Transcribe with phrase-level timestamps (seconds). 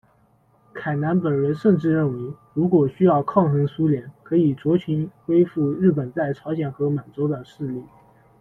[0.73, 7.83] 凯南本人甚至认为，如果需要抗衡苏联，可以酌情恢复日本在朝鲜和满洲的势力。